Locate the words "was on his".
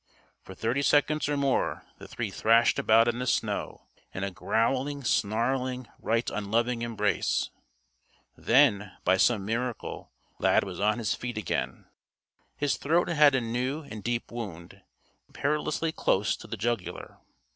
10.63-11.13